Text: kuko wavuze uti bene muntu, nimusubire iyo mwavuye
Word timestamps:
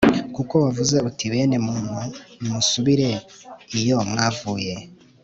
kuko 0.35 0.53
wavuze 0.63 0.95
uti 1.09 1.25
bene 1.33 1.57
muntu, 1.67 1.97
nimusubire 2.39 3.09
iyo 3.79 3.97
mwavuye 4.09 4.73